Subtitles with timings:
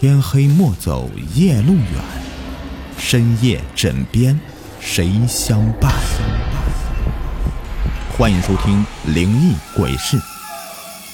[0.00, 1.84] 天黑莫走夜路远，
[2.96, 4.38] 深夜枕边
[4.78, 5.92] 谁相伴？
[8.16, 10.16] 欢迎收听《灵异鬼事》，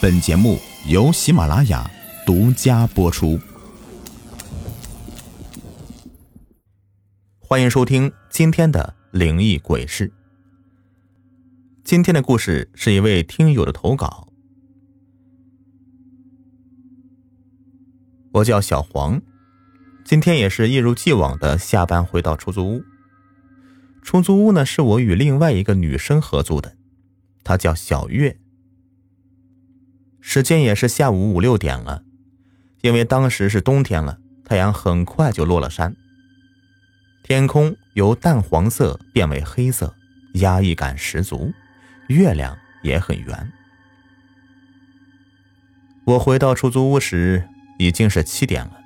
[0.03, 1.91] 本节目由喜马拉雅
[2.27, 3.41] 独家播出。
[7.39, 10.09] 欢迎收听今天的《灵异鬼事》。
[11.83, 14.29] 今天的故事是一位听友的投稿。
[18.35, 19.23] 我叫小黄，
[20.05, 22.83] 今天也是一如既往的下班回到出租屋。
[24.03, 26.77] 出租屋呢是我与另外一个女生合租的，
[27.45, 28.37] 她叫小月。
[30.21, 32.03] 时间也是下午五六点了，
[32.81, 35.95] 因为当时是冬天了，太阳很快就落了山，
[37.23, 39.95] 天空由淡黄色变为黑色，
[40.35, 41.53] 压抑感十足，
[42.09, 43.53] 月亮也很圆。
[46.05, 47.49] 我回到出租屋时。
[47.77, 48.81] 已经是七点了，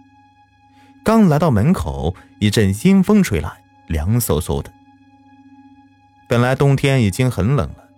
[1.04, 4.72] 刚来到门口，一阵阴风吹来，凉飕飕的。
[6.28, 7.88] 本来冬天已经很冷了，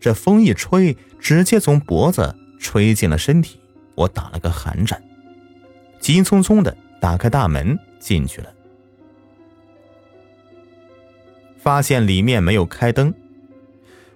[0.00, 3.60] 这风一吹，直接从脖子吹进了身体，
[3.94, 5.02] 我打了个寒战，
[6.00, 8.52] 急匆匆的打开大门进去了，
[11.58, 13.12] 发现里面没有开灯。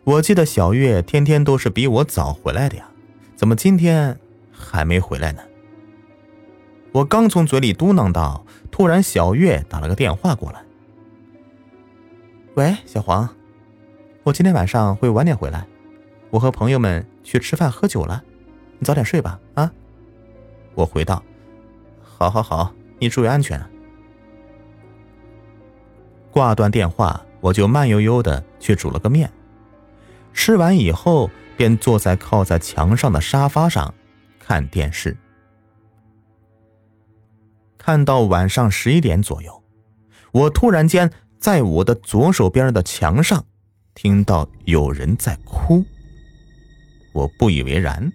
[0.04, 2.88] 我记得小月天天都是比我早回来的呀，
[3.36, 4.18] 怎么今天
[4.52, 5.42] 还没回来呢？
[6.94, 10.62] 我刚从嘴里嘟囔道，突然小月打了个电话过来。
[12.54, 13.28] 喂，小黄，
[14.22, 15.66] 我今天晚上会晚点回来，
[16.30, 18.22] 我和朋友们去吃饭喝酒了，
[18.78, 19.40] 你早点睡吧。
[19.54, 19.72] 啊，
[20.76, 21.20] 我回道：
[22.00, 23.60] 好，好，好，你注意安全。
[26.30, 29.28] 挂断电话，我就慢悠悠的去煮了个面，
[30.32, 33.92] 吃完以后便坐在靠在墙上的沙发上
[34.38, 35.16] 看电视。
[37.84, 39.62] 看到晚上十一点左右，
[40.32, 43.44] 我突然间在我的左手边的墙上
[43.94, 45.84] 听到有人在哭。
[47.12, 48.10] 我不以为然，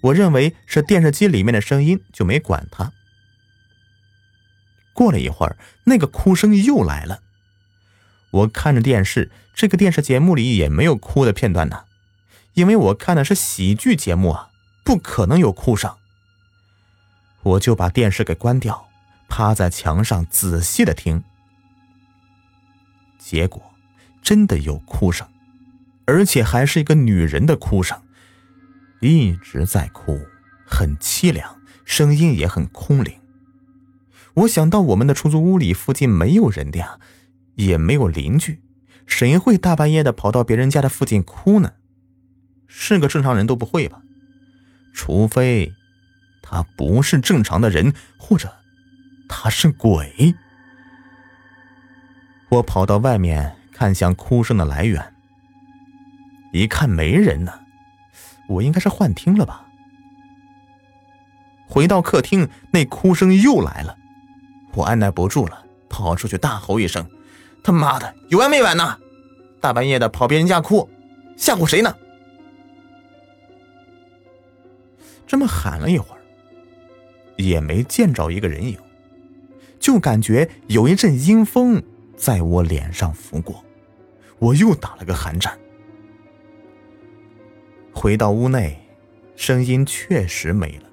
[0.00, 2.90] 我认为是电视机里面的声音，就没管他。
[4.94, 7.20] 过了一会儿，那个哭声又来了。
[8.30, 11.84] 我看着电视，这个电视节目里也没有哭的片段呢，
[12.54, 14.48] 因为我看的是喜剧节目啊，
[14.82, 15.94] 不可能有哭声。
[17.46, 18.88] 我就把电视给关掉。
[19.28, 21.22] 趴在墙上仔细的听，
[23.18, 23.60] 结果
[24.22, 25.26] 真的有哭声，
[26.06, 28.00] 而且还是一个女人的哭声，
[29.00, 30.20] 一直在哭，
[30.64, 33.14] 很凄凉，声音也很空灵。
[34.34, 37.00] 我想到我们的出租屋里附近没有人的呀，
[37.56, 38.60] 也没有邻居，
[39.06, 41.72] 谁会大半夜的跑到别人家的附近哭呢？
[42.68, 44.02] 是个正常人都不会吧？
[44.94, 45.72] 除非
[46.48, 48.48] 他不是正常的人，或者……
[49.28, 50.36] 他是鬼。
[52.48, 55.12] 我跑到外面看向哭声的来源，
[56.52, 57.52] 一看没人呢，
[58.48, 59.66] 我应该是幻听了吧。
[61.68, 63.98] 回到客厅，那哭声又来了，
[64.74, 67.04] 我按耐不住了，跑出去大吼一声
[67.64, 68.96] ：“他妈的，有完没完呢？
[69.60, 70.88] 大半夜的跑别人家哭，
[71.36, 71.92] 吓唬谁呢？”
[75.26, 76.15] 这么喊了一会儿，
[77.36, 78.78] 也没见着一个人影。
[79.78, 81.82] 就感觉有一阵阴风
[82.16, 83.64] 在我脸上拂过，
[84.38, 85.56] 我又打了个寒战。
[87.92, 88.78] 回到屋内，
[89.36, 90.84] 声音确实没了。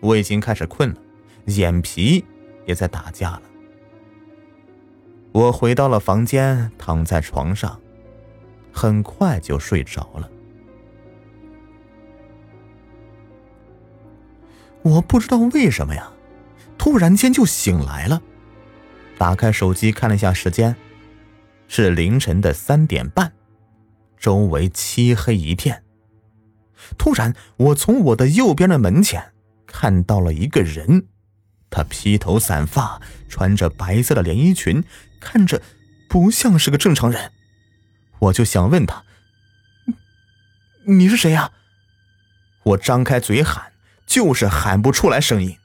[0.00, 0.96] 我已经开始困了，
[1.46, 2.24] 眼皮
[2.66, 3.42] 也在打架了。
[5.32, 7.80] 我回到了房间，躺在床上，
[8.72, 10.30] 很快就睡着了。
[14.82, 16.10] 我不知道为什么呀。
[16.78, 18.22] 突然间就醒来了，
[19.18, 20.74] 打开手机看了一下时间，
[21.68, 23.32] 是凌晨的三点半，
[24.18, 25.82] 周围漆黑一片。
[26.96, 29.32] 突然，我从我的右边的门前
[29.66, 31.06] 看到了一个人，
[31.68, 34.82] 他披头散发，穿着白色的连衣裙，
[35.20, 35.60] 看着
[36.08, 37.30] 不像是个正常人。
[38.20, 39.04] 我就想问他
[40.88, 41.52] ：“你是谁呀？”
[42.64, 43.69] 我张开嘴喊，
[44.10, 45.56] 就是喊不出来声音。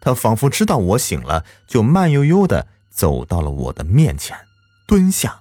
[0.00, 4.34] 他仿佛知道我醒了，就慢悠悠的走到了我的面前，
[4.86, 5.40] 蹲下，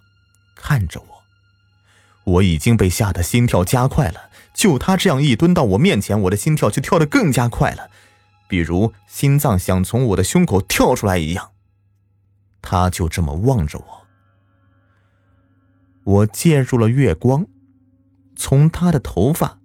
[0.53, 1.23] 看着我。
[2.25, 7.89] 我已经被吓得心跳加快了，就他这样一蹲到我面前，我的心跳就跳得更加快了，
[8.49, 11.51] 比如心脏想从我的胸口跳出来一样。
[12.61, 14.07] 他就这么望着我，
[16.03, 17.47] 我借助了月光，
[18.35, 19.59] 从他的头发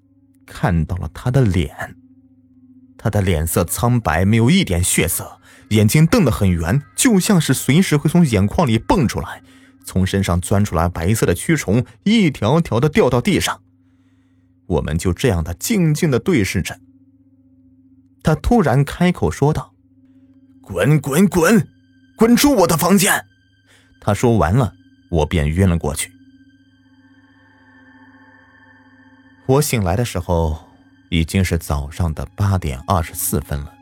[0.47, 1.97] 看到了他的脸。
[2.99, 5.41] 他的脸色苍白，没有一点血色，
[5.71, 9.43] 眼睛瞪得很圆，就像是随时会从眼眶里蹦出来。
[9.85, 13.63] 从身上钻出来白色的蛆虫，一条条的掉到地上。
[14.67, 16.79] 我们就这样的静静的对视着。
[18.23, 19.73] 他突然开口说道
[20.61, 21.67] ：“滚滚滚，
[22.19, 23.25] 滚出我的房间！”
[23.99, 24.75] 他说完了，
[25.11, 26.13] 我便晕了过去。
[29.47, 30.68] 我醒来的时候，
[31.09, 33.73] 已经是早上的八点二十四分了。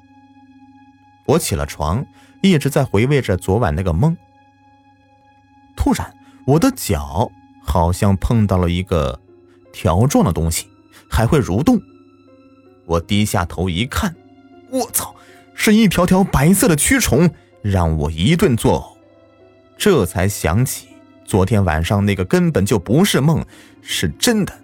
[1.26, 2.04] 我起了床，
[2.42, 4.16] 一直在回味着昨晚那个梦。
[5.76, 6.14] 突然，
[6.46, 7.30] 我的脚
[7.62, 9.20] 好像碰到了一个
[9.72, 10.68] 条状的东西，
[11.10, 11.80] 还会蠕动。
[12.86, 14.14] 我低下头一看，
[14.70, 15.14] 我操，
[15.54, 17.28] 是一条条白色的蛆虫，
[17.62, 18.96] 让我一顿作呕。
[19.76, 20.88] 这才想起
[21.24, 23.44] 昨天晚上那个根本就不是梦，
[23.82, 24.56] 是真的。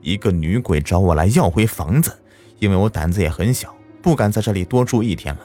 [0.00, 2.16] 一个女鬼找我来要回房子，
[2.58, 5.40] 因为我胆子也很小，不敢在这里多住一天了。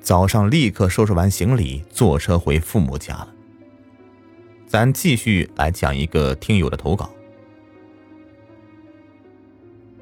[0.00, 3.28] 早上立刻收拾完行李，坐车回父母家了。
[4.66, 7.10] 咱继续来讲一个听友的投稿。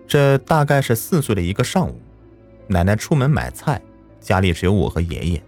[0.06, 2.00] 这大概是四岁的一个上午，
[2.66, 3.80] 奶奶出门买菜，
[4.20, 5.42] 家里只有我和爷爷。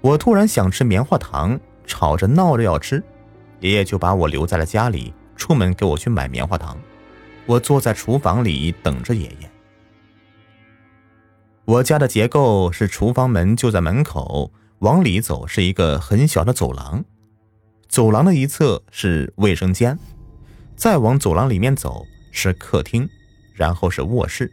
[0.00, 3.02] 我突然想吃棉花糖，吵着闹着要吃，
[3.60, 6.76] 爷爷就把我留在了家里，出门给我去买棉花糖。
[7.50, 9.50] 我坐在厨房里等着爷爷。
[11.64, 17.04] 我家的结构是厨房门就在门口，往里走是一个很小的走廊，
[17.88, 19.98] 走廊的一侧是卫生间，
[20.76, 23.08] 再往走廊里面走是客厅，
[23.52, 24.52] 然后是卧室。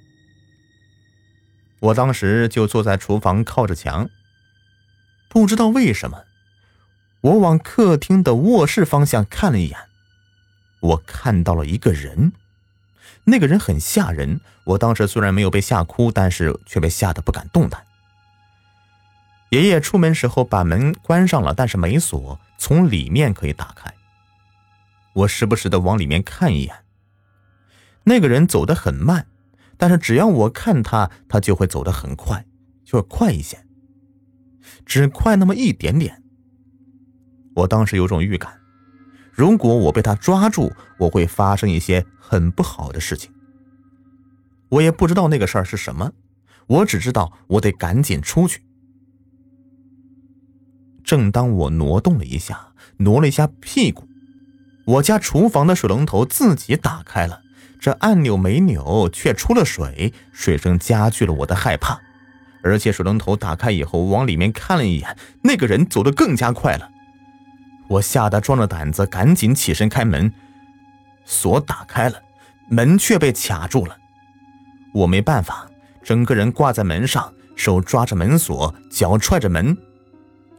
[1.80, 4.10] 我当时就坐在厨房靠着墙，
[5.30, 6.24] 不知道为什么，
[7.22, 9.78] 我往客厅的卧室方向看了一眼，
[10.82, 12.34] 我看到了一个人。
[13.30, 17.84] 那个人很吓人，我当时虽然没有被吓哭，但是却被吓得不敢动弹。
[19.50, 23.94] 爷爷出门时候把门关上了，但是没锁，从里面可以打开。
[25.12, 26.86] 我时不时的往里面看一眼。
[28.06, 29.28] 那个人走得很慢，
[29.76, 32.46] 但是只要我看他，他就会走得很快，
[32.86, 33.66] 就快一些，
[34.86, 36.24] 只快那么一点点。
[37.56, 38.62] 我当时有种预感。
[39.38, 43.32] 如果我被他抓住，我会发生一些很不好的事情。
[44.70, 46.12] 我也不知道那个事儿是什么，
[46.66, 48.64] 我只知道我得赶紧出去。
[51.04, 54.08] 正当我挪动了一下，挪了一下屁股，
[54.86, 57.44] 我家厨房的水龙头自己打开了，
[57.80, 62.02] 这按钮没扭，却出了水，水声加剧了我的害怕。
[62.64, 66.90] 而且水龙头打开以后，往里面看了一眼，那个人走得更加快了。
[67.88, 70.32] 我吓得壮着胆子赶紧起身开门，
[71.26, 72.22] 锁打开了，
[72.70, 73.98] 门却被卡住了。
[74.94, 75.70] 我没办法，
[76.04, 79.78] 整个人挂在门上，手抓着门锁，脚踹着门，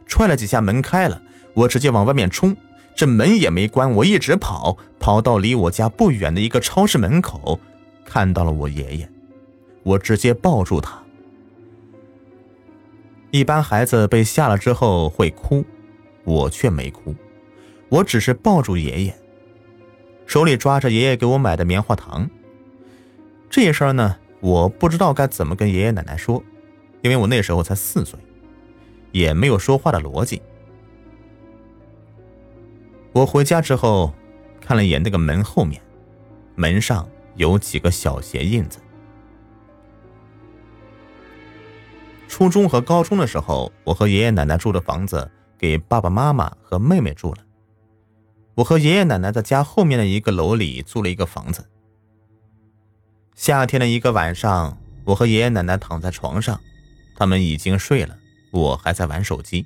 [0.07, 1.21] 踹了几下门开了。
[1.53, 2.55] 我直接往外面冲，
[2.95, 7.59] 这门也没关，我一直跑，跑到离我家不远的一个超市门口，
[8.05, 9.11] 看到了我爷爷，
[9.83, 10.97] 我直接抱住他。
[13.31, 15.65] 一般孩子被吓了之后会哭。
[16.23, 17.15] 我却没哭，
[17.89, 19.15] 我只是抱住爷爷，
[20.25, 22.29] 手里抓着爷爷给我买的棉花糖。
[23.49, 26.43] 这事儿呢，我不知道该怎么跟爷爷奶奶说，
[27.01, 28.19] 因为我那时候才四岁，
[29.11, 30.41] 也没有说话的逻辑。
[33.11, 34.13] 我回家之后，
[34.61, 35.81] 看了一眼那个门后面，
[36.55, 38.79] 门上有几个小鞋印子。
[42.27, 45.29] 初中和高中的时候，我和爷爷奶奶住的房子。
[45.59, 47.45] 给爸爸妈妈和妹妹住了。
[48.55, 51.69] 我和爷爷奶奶在家后面的一个楼里租了一个房子。
[53.35, 56.59] 夏天的一个晚上，我和爷爷奶奶躺在床上，
[57.15, 58.17] 他们已经睡了，
[58.51, 59.65] 我还在玩手机。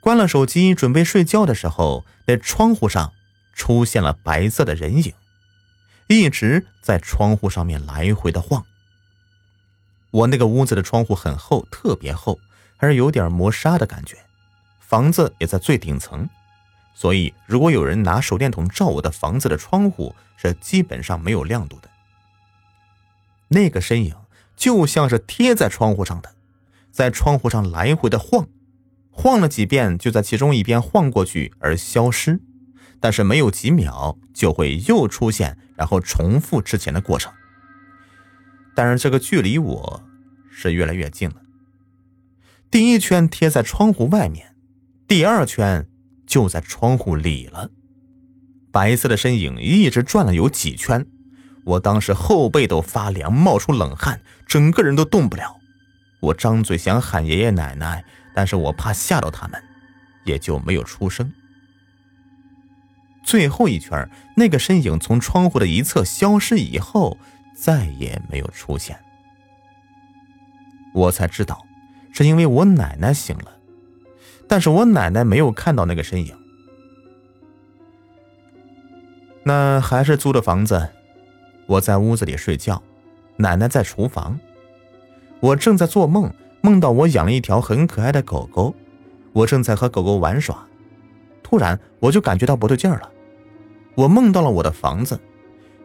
[0.00, 3.12] 关了手机准备睡觉的时候，那窗户上
[3.54, 5.12] 出现了白色的人影，
[6.08, 8.64] 一直在窗户上面来回的晃。
[10.10, 12.38] 我那个屋子的窗户很厚，特别厚。
[12.76, 14.16] 还是有点磨砂的感觉，
[14.80, 16.28] 房子也在最顶层，
[16.94, 21.88] 所以如果有人拿手电筒照我的房子的窗户，是基本上没有亮度的。
[23.48, 24.14] 那个身影
[24.56, 26.34] 就像是贴在窗户上的，
[26.90, 28.48] 在窗户上来回的晃，
[29.10, 32.40] 晃了几遍就在其中一边晃过去而消失，
[33.00, 37.32] 但是没有几秒就会又出现，然后重复之前的过程。
[38.74, 40.02] 但是这个距离我
[40.50, 41.36] 是越来越近了。
[42.76, 44.54] 第一圈贴在窗户外面，
[45.08, 45.88] 第二圈
[46.26, 47.70] 就在窗户里了。
[48.70, 51.06] 白色的身影一直转了有几圈，
[51.64, 55.56] 我当时后背都发凉，冒出冷汗，整个人都动不了。
[56.20, 58.04] 我张嘴想喊爷爷奶奶，
[58.34, 59.58] 但是我怕吓到他们，
[60.26, 61.32] 也就没有出声。
[63.24, 64.06] 最后一圈，
[64.36, 67.16] 那个身影从窗户的一侧消失以后，
[67.56, 69.02] 再也没有出现。
[70.92, 71.65] 我才知道，
[72.16, 73.58] 是因为我奶奶醒了，
[74.48, 76.34] 但是我奶奶没有看到那个身影。
[79.42, 80.88] 那还是租的房子，
[81.66, 82.82] 我在屋子里睡觉，
[83.36, 84.40] 奶奶在厨房。
[85.40, 86.32] 我正在做梦，
[86.62, 88.74] 梦到我养了一条很可爱的狗狗，
[89.34, 90.66] 我正在和狗狗玩耍，
[91.42, 93.10] 突然我就感觉到不对劲儿了。
[93.94, 95.20] 我梦到了我的房子，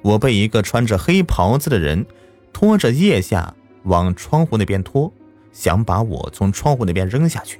[0.01, 2.05] 我被一个穿着黑袍子的人
[2.53, 5.11] 拖着腋下往窗户那边拖，
[5.51, 7.60] 想把我从窗户那边扔下去。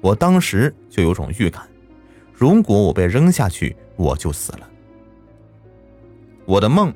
[0.00, 1.66] 我当时就有种预感，
[2.32, 4.68] 如果我被扔下去，我就死了。
[6.44, 6.94] 我的梦，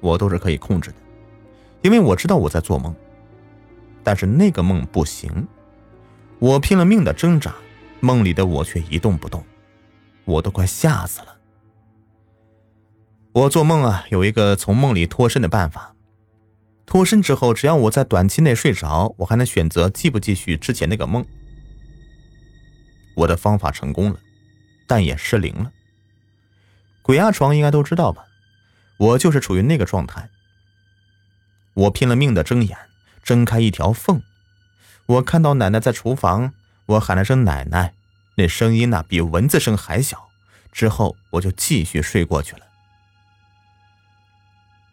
[0.00, 0.96] 我都是可以控制的，
[1.82, 2.94] 因为我知道我在做梦。
[4.02, 5.46] 但是那个梦不行，
[6.38, 7.54] 我拼了命的挣扎，
[8.00, 9.44] 梦里的我却一动不动，
[10.24, 11.36] 我都快吓死了。
[13.32, 15.94] 我做梦啊，有一个从梦里脱身的办法。
[16.88, 21.22] 脱身之后，只要我在短期内睡着，我还能选择继不继续之前那个梦。
[23.14, 24.18] 我的方法成功了，
[24.86, 25.70] 但也失灵了。
[27.02, 28.24] 鬼压床应该都知道吧？
[28.96, 30.30] 我就是处于那个状态。
[31.74, 32.76] 我拼了命的睁眼。
[33.22, 34.22] 睁开一条缝，
[35.04, 36.54] 我看到奶奶在厨房，
[36.86, 37.92] 我喊了声“奶奶”，
[38.36, 40.30] 那声音呢比蚊子声还小。
[40.72, 42.62] 之后我就继续睡过去了。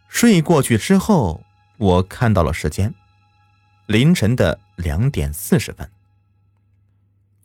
[0.10, 1.46] 睡过去之后，
[1.78, 2.94] 我看到了时间，
[3.88, 5.90] 凌晨的两点四十分。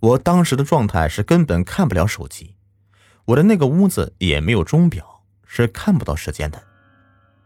[0.00, 2.54] 我当时的状态是根本看不了手机，
[3.26, 6.62] 我的那个屋子也没有钟表，是看不到时间的，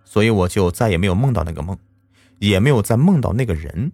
[0.04, 1.78] 所以我就再也没有梦到那个梦。
[2.40, 3.92] 也没有再梦到那个人。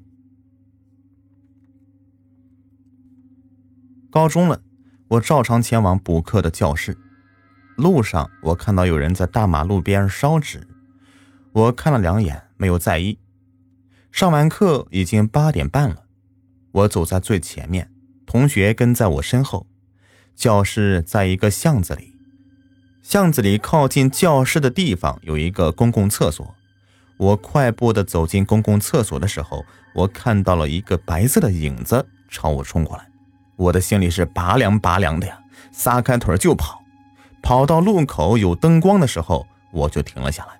[4.10, 4.62] 高中了，
[5.08, 6.96] 我照常前往补课的教室。
[7.76, 10.66] 路上，我看到有人在大马路边烧纸，
[11.52, 13.18] 我看了两眼，没有在意。
[14.12, 16.04] 上完课已经八点半了，
[16.72, 17.90] 我走在最前面，
[18.26, 19.66] 同学跟在我身后。
[20.36, 22.14] 教室在一个巷子里，
[23.02, 26.54] 巷子里靠近教室的地方有一个公共厕所。
[27.18, 29.64] 我快步的走进公共厕所的时候，
[29.94, 33.06] 我看到了一个白色的影子朝我冲过来，
[33.56, 35.38] 我的心里是拔凉拔凉的呀，
[35.72, 36.82] 撒开腿就跑。
[37.42, 40.59] 跑到路口有灯光的时候，我就停了下来。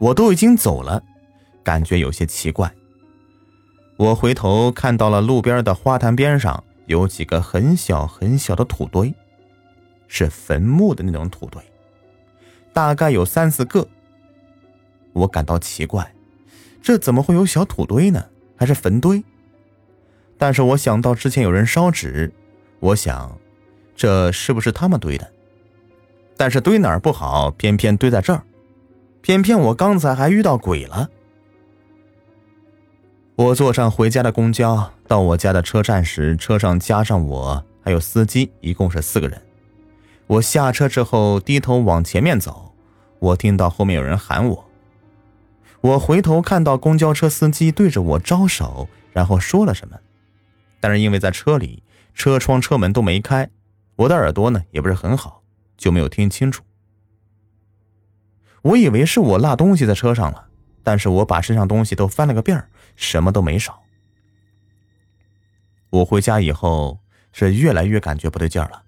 [0.00, 1.02] 我都已经走了，
[1.62, 2.72] 感觉有些奇怪。
[3.98, 9.14] 我回头看到了路边的花坛边上有几个很小很小的土堆，
[10.08, 11.62] 是坟墓的那种土堆，
[12.72, 13.86] 大概有三四个。
[15.12, 16.14] 我感到奇怪，
[16.80, 18.24] 这怎么会有小土堆呢？
[18.56, 19.22] 还是坟堆？
[20.38, 22.32] 但是我想到之前有人烧纸，
[22.78, 23.38] 我想，
[23.94, 25.30] 这是不是他们堆的？
[26.38, 28.42] 但是堆哪儿不好，偏偏堆在这儿，
[29.22, 31.10] 偏偏我刚才还遇到鬼了。
[33.36, 39.40] 我坐上回家的公交，到我家的车站时，车上加上我还有司机，一共是四个人。
[40.26, 42.74] 我下车之后低头往前面走，
[43.18, 44.64] 我听到后面有人喊我。
[45.80, 49.98] 我回头看到公交车司机对着我招手，然后说了什么，
[50.78, 51.82] 但是因为在车里，
[52.14, 53.48] 车窗、车门都没开，
[53.96, 55.42] 我的耳朵呢也不是很好，
[55.78, 56.62] 就没有听清楚。
[58.62, 60.48] 我以为是我落东西在车上了，
[60.82, 63.82] 但是我把身上东西都翻了个遍什么都没少。
[65.90, 67.00] 我回家以后
[67.32, 68.82] 是越来越感觉不对劲儿了。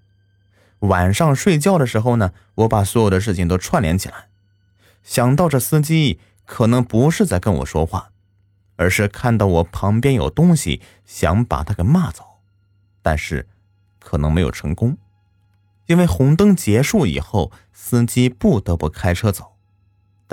[0.79, 4.27] 晚上睡觉的时候呢，我把所有的事情都串联起来，
[5.03, 6.19] 想到这司机。
[6.45, 8.11] 可能不是在跟我说话，
[8.75, 12.41] 而是看到我旁边有东西，想把他给骂走，
[13.01, 13.47] 但是
[13.97, 14.97] 可能没有成功，
[15.85, 19.52] 因为红灯结束以后，司机不得不开车走，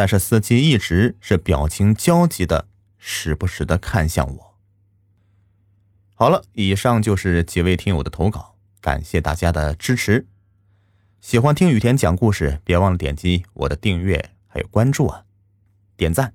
[0.01, 2.67] 但是司机一直是表情焦急的，
[2.97, 4.57] 时不时的看向我。
[6.15, 10.27] 好了，以上就是几位听友的投稿，感谢大家的支持。
[11.21, 15.25] 喜欢听雨田讲故事，别忘了点击我的订阅还有关注啊！
[15.99, 16.33] 点赞。